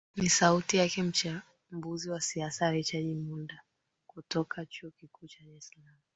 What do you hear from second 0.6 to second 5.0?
yake mchambuzi wa siasa richard mbunda kutoka chuo